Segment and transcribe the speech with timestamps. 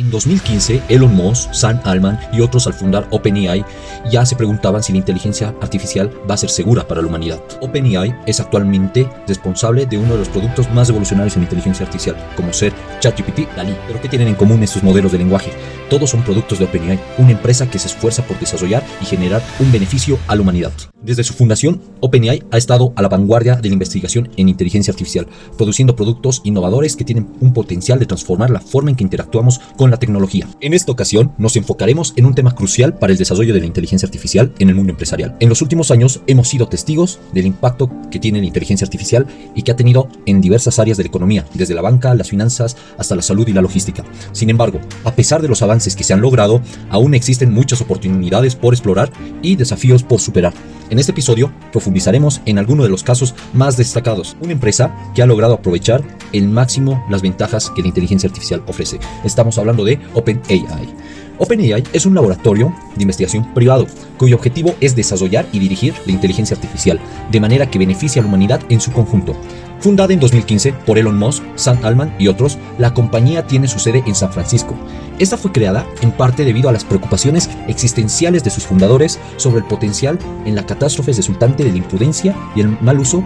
[0.00, 3.62] En 2015, Elon Musk, Sam Altman y otros al fundar OpenAI
[4.10, 7.38] ya se preguntaban si la inteligencia artificial va a ser segura para la humanidad.
[7.60, 12.50] OpenAI es actualmente responsable de uno de los productos más evolucionarios en inteligencia artificial, como
[12.54, 13.76] ser ChatGPT, DALI.
[13.88, 15.52] Pero ¿qué tienen en común estos modelos de lenguaje?
[15.90, 19.70] Todos son productos de OpenAI, una empresa que se esfuerza por desarrollar y generar un
[19.70, 20.72] beneficio a la humanidad.
[21.02, 25.26] Desde su fundación, OpenAI ha estado a la vanguardia de la investigación en inteligencia artificial,
[25.56, 29.90] produciendo productos innovadores que tienen un potencial de transformar la forma en que interactuamos con
[29.90, 30.46] la tecnología.
[30.60, 34.06] En esta ocasión, nos enfocaremos en un tema crucial para el desarrollo de la inteligencia
[34.06, 35.36] artificial en el mundo empresarial.
[35.40, 39.62] En los últimos años hemos sido testigos del impacto que tiene la inteligencia artificial y
[39.62, 43.16] que ha tenido en diversas áreas de la economía, desde la banca, las finanzas, hasta
[43.16, 44.04] la salud y la logística.
[44.32, 48.54] Sin embargo, a pesar de los avances que se han logrado, aún existen muchas oportunidades
[48.54, 50.52] por explorar y desafíos por superar.
[50.90, 54.36] En este episodio profundizaremos en algunos de los casos más destacados.
[54.40, 58.98] Una empresa que ha logrado aprovechar el máximo las ventajas que la inteligencia artificial ofrece.
[59.24, 60.88] Estamos hablando de OpenAI.
[61.38, 63.86] OpenAI es un laboratorio de investigación privado
[64.18, 67.00] cuyo objetivo es desarrollar y dirigir la inteligencia artificial
[67.30, 69.36] de manera que beneficie a la humanidad en su conjunto.
[69.80, 74.04] Fundada en 2015 por Elon Musk, Sam Altman y otros, la compañía tiene su sede
[74.06, 74.76] en San Francisco.
[75.18, 79.64] Esta fue creada en parte debido a las preocupaciones existenciales de sus fundadores sobre el
[79.64, 83.24] potencial en la catástrofe resultante de la imprudencia y el mal uso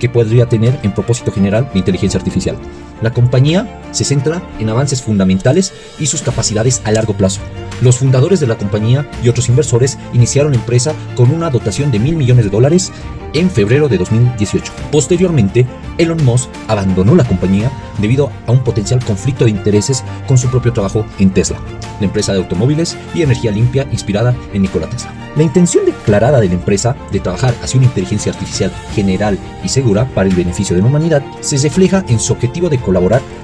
[0.00, 2.56] que podría tener en propósito general la inteligencia artificial.
[3.02, 7.40] La compañía se centra en avances fundamentales y sus capacidades a largo plazo.
[7.82, 11.98] Los fundadores de la compañía y otros inversores iniciaron la empresa con una dotación de
[11.98, 12.92] mil millones de dólares
[13.34, 14.72] en febrero de 2018.
[14.92, 15.66] Posteriormente,
[15.98, 20.72] Elon Musk abandonó la compañía debido a un potencial conflicto de intereses con su propio
[20.72, 21.58] trabajo en Tesla,
[21.98, 25.12] la empresa de automóviles y energía limpia inspirada en Nikola Tesla.
[25.34, 30.06] La intención declarada de la empresa de trabajar hacia una inteligencia artificial general y segura
[30.14, 32.91] para el beneficio de la humanidad se refleja en su objetivo de colaborar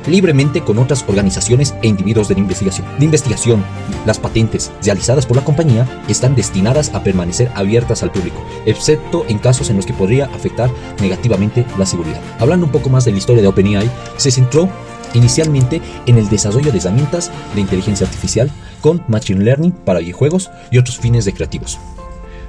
[0.06, 2.86] libremente con otras organizaciones e individuos de investigación.
[2.98, 3.64] La investigación,
[4.06, 9.38] las patentes realizadas por la compañía están destinadas a permanecer abiertas al público, excepto en
[9.38, 12.20] casos en los que podría afectar negativamente la seguridad.
[12.38, 14.68] Hablando un poco más de la historia de OpenAI, se centró
[15.14, 20.78] inicialmente en el desarrollo de herramientas de inteligencia artificial con Machine Learning para videojuegos y
[20.78, 21.78] otros fines recreativos.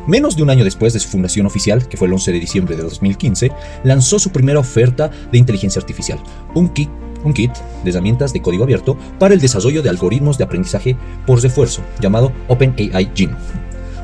[0.10, 2.76] Menos de un año después de su fundación oficial, que fue el 11 de diciembre
[2.76, 3.52] de 2015,
[3.84, 6.18] lanzó su primera oferta de inteligencia artificial,
[6.56, 6.90] un kit,
[7.24, 7.52] un kit
[7.84, 10.98] de herramientas de código abierto para el desarrollo de algoritmos de aprendizaje
[11.28, 13.36] por refuerzo, llamado OpenAI Gene.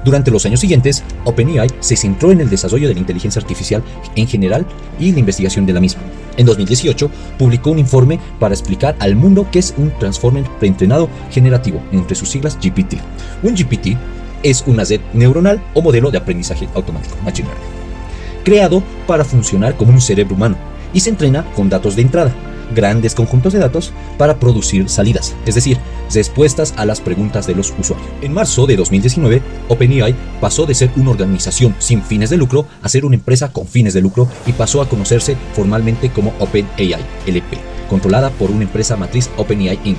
[0.03, 3.81] Durante los años siguientes, OpenAI se centró en el desarrollo de la inteligencia artificial
[4.15, 4.67] en general
[4.99, 6.03] y la investigación de la misma.
[6.37, 11.81] En 2018, publicó un informe para explicar al mundo qué es un Transformer preentrenado generativo,
[11.91, 12.99] entre sus siglas GPT.
[13.41, 13.97] Un GPT
[14.45, 17.67] es una red neuronal o modelo de aprendizaje automático, Machine Learning,
[18.43, 20.55] creado para funcionar como un cerebro humano
[20.93, 22.31] y se entrena con datos de entrada,
[22.73, 25.79] grandes conjuntos de datos para producir salidas, es decir,
[26.13, 28.07] respuestas a las preguntas de los usuarios.
[28.21, 32.89] En marzo de 2019, OpenAI pasó de ser una organización sin fines de lucro a
[32.89, 37.57] ser una empresa con fines de lucro y pasó a conocerse formalmente como OpenAI LP,
[37.89, 39.97] controlada por una empresa matriz OpenAI Inc.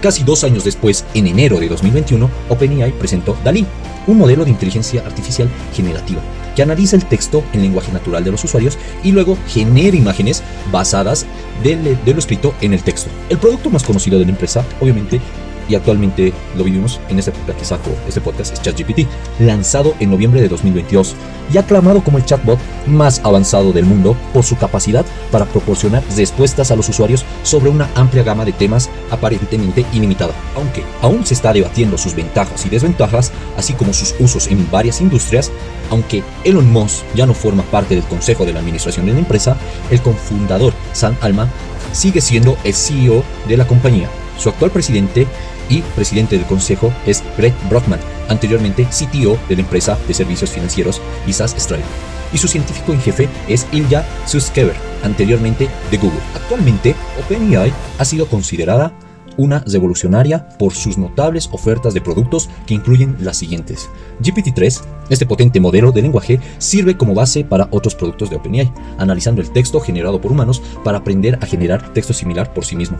[0.00, 3.66] Casi dos años después, en enero de 2021, OpenAI presentó DALI,
[4.06, 6.20] un modelo de inteligencia artificial generativa
[6.54, 11.26] que analiza el texto en lenguaje natural de los usuarios y luego genera imágenes basadas
[11.62, 13.10] de, lo escrito en el texto.
[13.28, 15.20] El producto más conocido de la empresa, obviamente,
[15.68, 19.06] y actualmente lo vivimos en esta época que saco este podcast, es ChatGPT,
[19.40, 21.14] lanzado en noviembre de 2022
[21.52, 26.70] y aclamado como el chatbot más avanzado del mundo por su capacidad para proporcionar respuestas
[26.70, 30.34] a los usuarios sobre una amplia gama de temas aparentemente ilimitada.
[30.56, 35.00] Aunque aún se está debatiendo sus ventajas y desventajas, así como sus usos en varias
[35.00, 35.50] industrias,
[35.90, 39.56] aunque Elon Musk ya no forma parte del consejo de la administración de la empresa,
[39.90, 41.48] el cofundador Sam Alma
[41.92, 44.08] sigue siendo el CEO de la compañía.
[44.38, 45.26] Su actual presidente
[45.68, 51.00] y presidente del consejo es Greg Brockman, anteriormente CTO de la empresa de servicios financieros
[51.26, 51.86] ISAS Australia.
[52.32, 56.20] Y su científico en jefe es Ilya Sutskever, anteriormente de Google.
[56.34, 58.92] Actualmente, OpenAI ha sido considerada
[59.36, 63.88] una revolucionaria por sus notables ofertas de productos que incluyen las siguientes.
[64.20, 69.40] GPT-3, este potente modelo de lenguaje, sirve como base para otros productos de OpenAI, analizando
[69.40, 72.98] el texto generado por humanos para aprender a generar texto similar por sí mismo.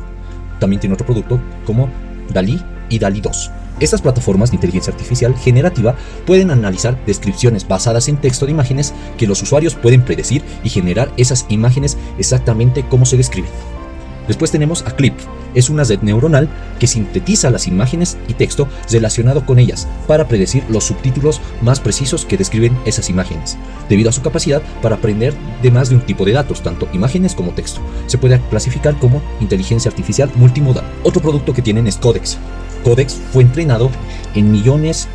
[0.61, 1.88] También tiene otro producto como
[2.31, 3.50] DALI y DALI 2.
[3.81, 9.26] Estas plataformas de inteligencia artificial generativa pueden analizar descripciones basadas en texto de imágenes que
[9.26, 13.50] los usuarios pueden predecir y generar esas imágenes exactamente como se describen.
[14.26, 15.15] Después tenemos a Clip.
[15.55, 16.49] Es una red neuronal
[16.79, 22.25] que sintetiza las imágenes y texto relacionado con ellas para predecir los subtítulos más precisos
[22.25, 23.56] que describen esas imágenes,
[23.88, 27.35] debido a su capacidad para aprender de más de un tipo de datos, tanto imágenes
[27.35, 27.81] como texto.
[28.06, 30.85] Se puede clasificar como inteligencia artificial multimodal.
[31.03, 32.38] Otro producto que tienen es Codex.
[32.82, 33.91] Codex fue entrenado
[34.35, 35.09] en millones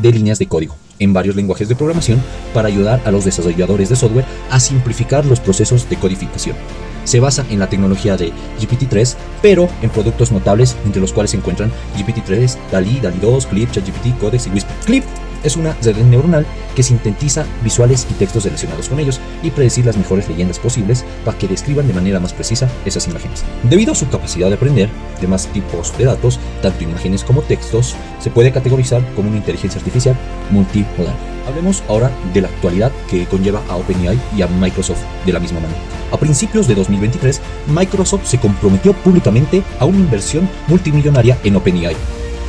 [0.00, 2.22] de líneas de código en varios lenguajes de programación
[2.54, 6.56] para ayudar a los desarrolladores de software a simplificar los procesos de codificación.
[7.04, 11.36] Se basa en la tecnología de GPT-3, pero en productos notables entre los cuales se
[11.36, 14.76] encuentran GPT-3, DALI, DALI 2, Clip, ChatGPT, Codex y Whisper.
[14.84, 15.04] Clip
[15.44, 19.96] es una red neuronal que sintetiza visuales y textos relacionados con ellos y predecir las
[19.96, 23.44] mejores leyendas posibles para que describan de manera más precisa esas imágenes.
[23.64, 24.88] Debido a su capacidad de aprender
[25.20, 29.78] de más tipos de datos, tanto imágenes como textos, se puede categorizar como una inteligencia
[29.78, 30.16] artificial
[30.50, 31.14] multimodal.
[31.46, 35.60] Hablemos ahora de la actualidad que conlleva a OpenAI y a Microsoft de la misma
[35.60, 35.80] manera.
[36.12, 41.96] A principios de 2023, Microsoft se comprometió públicamente a una inversión multimillonaria en OpenAI.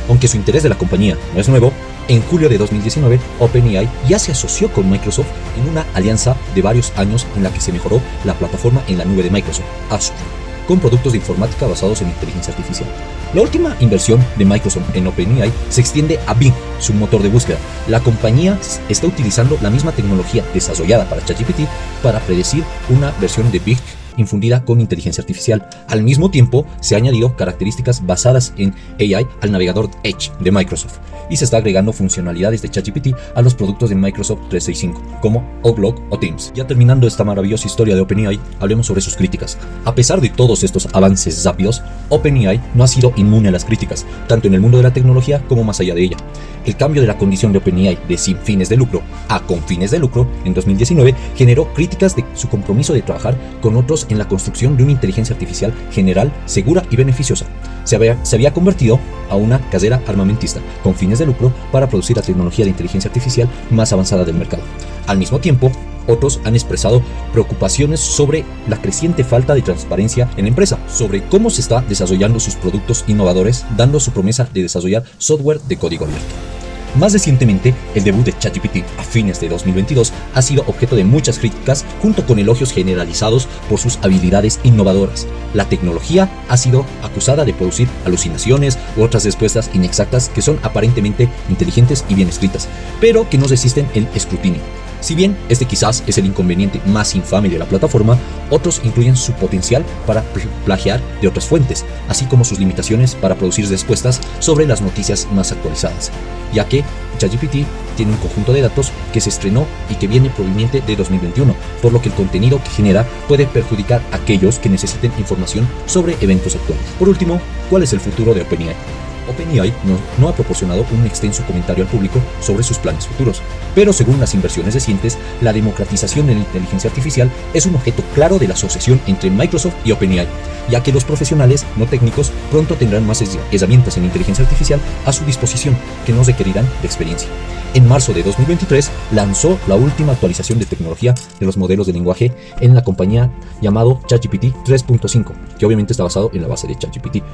[0.08, 1.72] Aunque su interés de la compañía no es nuevo,
[2.08, 5.28] en julio de 2019, OpenAI ya se asoció con Microsoft
[5.58, 9.06] en una alianza de varios años en la que se mejoró la plataforma en la
[9.06, 12.88] nube de Microsoft, Azure, con productos de informática basados en inteligencia artificial.
[13.32, 17.58] La última inversión de Microsoft en OpenAI se extiende a Bing, su motor de búsqueda.
[17.88, 18.58] La compañía
[18.88, 21.68] está utilizando la misma tecnología desarrollada para ChatGPT
[22.02, 23.78] para predecir una versión de Bing
[24.16, 25.68] infundida con inteligencia artificial.
[25.88, 30.98] Al mismo tiempo, se han añadido características basadas en AI al navegador Edge de Microsoft
[31.30, 36.00] y se está agregando funcionalidades de ChatGPT a los productos de Microsoft 365, como Outlook
[36.10, 36.52] o Teams.
[36.54, 39.58] Ya terminando esta maravillosa historia de OpenAI, hablemos sobre sus críticas.
[39.84, 44.06] A pesar de todos estos avances rápidos, OpenAI no ha sido inmune a las críticas,
[44.28, 46.16] tanto en el mundo de la tecnología como más allá de ella.
[46.64, 49.90] El cambio de la condición de OpenAI de sin fines de lucro a con fines
[49.90, 54.28] de lucro en 2019 generó críticas de su compromiso de trabajar con otros en la
[54.28, 57.46] construcción de una inteligencia artificial general, segura y beneficiosa.
[57.84, 58.98] Se había, se había convertido
[59.30, 63.48] a una casera armamentista con fines de lucro para producir la tecnología de inteligencia artificial
[63.70, 64.62] más avanzada del mercado.
[65.06, 65.70] Al mismo tiempo,
[66.06, 67.02] otros han expresado
[67.32, 72.40] preocupaciones sobre la creciente falta de transparencia en la empresa, sobre cómo se está desarrollando
[72.40, 76.63] sus productos innovadores, dando su promesa de desarrollar software de código abierto.
[76.96, 81.40] Más recientemente, el debut de ChatGPT a fines de 2022 ha sido objeto de muchas
[81.40, 85.26] críticas junto con elogios generalizados por sus habilidades innovadoras.
[85.54, 91.28] La tecnología ha sido acusada de producir alucinaciones u otras respuestas inexactas que son aparentemente
[91.48, 92.68] inteligentes y bien escritas,
[93.00, 94.60] pero que no resisten el escrutinio.
[95.04, 98.16] Si bien este quizás es el inconveniente más infame de la plataforma,
[98.48, 100.22] otros incluyen su potencial para
[100.64, 105.52] plagiar de otras fuentes, así como sus limitaciones para producir respuestas sobre las noticias más
[105.52, 106.10] actualizadas,
[106.54, 106.84] ya que
[107.18, 107.66] ChatGPT
[107.98, 111.92] tiene un conjunto de datos que se estrenó y que viene proveniente de 2021, por
[111.92, 116.56] lo que el contenido que genera puede perjudicar a aquellos que necesiten información sobre eventos
[116.56, 116.86] actuales.
[116.98, 119.03] Por último, ¿cuál es el futuro de OpenAI?
[119.28, 119.72] OpenAI
[120.18, 123.42] no, ha proporcionado un extenso comentario al público sobre sus planes futuros,
[123.74, 128.38] pero según las inversiones recientes, la democratización de la inteligencia artificial es un objeto claro
[128.38, 130.26] de la asociación entre Microsoft y OpenAI,
[130.70, 133.22] ya que los profesionales no técnicos pronto tendrán más
[133.52, 135.76] herramientas en inteligencia artificial a su disposición
[136.06, 137.28] que no requerirán de experiencia.
[137.74, 142.32] En marzo de 2023 lanzó la última actualización de tecnología de los modelos de lenguaje
[142.60, 147.24] en la compañía llamado ChatGPT 3.5, que obviamente está basado en la base de ChatGPT.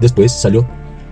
[0.00, 0.64] Después salió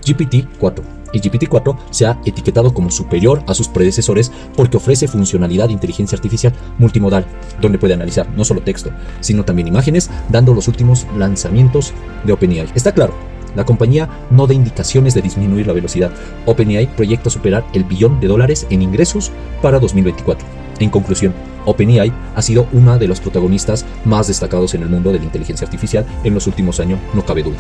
[0.05, 5.73] GPT-4 y GPT-4 se ha etiquetado como superior a sus predecesores porque ofrece funcionalidad de
[5.73, 7.25] inteligencia artificial multimodal,
[7.61, 8.91] donde puede analizar no solo texto,
[9.21, 11.93] sino también imágenes, dando los últimos lanzamientos
[12.25, 12.69] de OpenAI.
[12.75, 13.15] Está claro,
[13.57, 16.13] la compañía no da indicaciones de disminuir la velocidad.
[16.47, 20.47] OpenAI proyecta superar el billón de dólares en ingresos para 2024.
[20.81, 21.35] En conclusión,
[21.69, 25.67] OpenAI ha sido uno de los protagonistas más destacados en el mundo de la inteligencia
[25.67, 27.57] artificial en los últimos años, no cabe duda.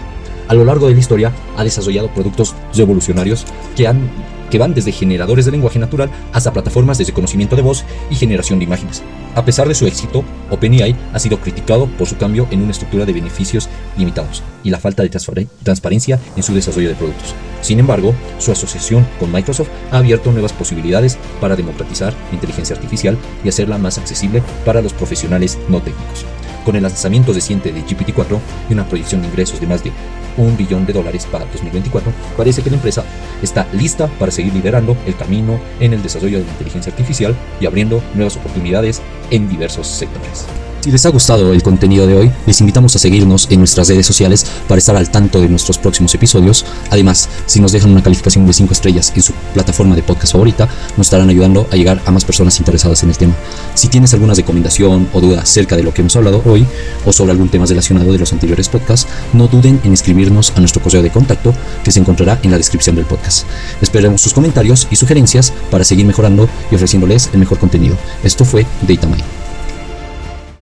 [0.48, 3.44] A lo largo de la historia ha desarrollado productos revolucionarios
[3.76, 4.10] que han
[4.50, 8.58] que van desde generadores de lenguaje natural hasta plataformas de reconocimiento de voz y generación
[8.58, 9.02] de imágenes.
[9.34, 13.04] A pesar de su éxito, OpenAI ha sido criticado por su cambio en una estructura
[13.04, 17.34] de beneficios limitados y la falta de transparencia en su desarrollo de productos.
[17.60, 23.48] Sin embargo, su asociación con Microsoft ha abierto nuevas posibilidades para democratizar inteligencia artificial y
[23.48, 26.24] hacerla más accesible para los profesionales no técnicos.
[26.64, 28.38] Con el lanzamiento reciente de GPT-4
[28.68, 29.92] y una proyección de ingresos de más de
[30.38, 33.04] un billón de dólares para 2024, parece que la empresa
[33.42, 37.66] está lista para seguir liderando el camino en el desarrollo de la inteligencia artificial y
[37.66, 40.46] abriendo nuevas oportunidades en diversos sectores.
[40.88, 44.06] Si les ha gustado el contenido de hoy, les invitamos a seguirnos en nuestras redes
[44.06, 46.64] sociales para estar al tanto de nuestros próximos episodios.
[46.88, 50.66] Además, si nos dejan una calificación de 5 estrellas en su plataforma de podcast favorita,
[50.96, 53.34] nos estarán ayudando a llegar a más personas interesadas en el tema.
[53.74, 56.66] Si tienes alguna recomendación o duda acerca de lo que hemos hablado hoy
[57.04, 60.82] o sobre algún tema relacionado de los anteriores podcasts, no duden en escribirnos a nuestro
[60.82, 61.52] correo de contacto
[61.84, 63.46] que se encontrará en la descripción del podcast.
[63.82, 67.94] Esperemos sus comentarios y sugerencias para seguir mejorando y ofreciéndoles el mejor contenido.
[68.24, 69.37] Esto fue DataMind.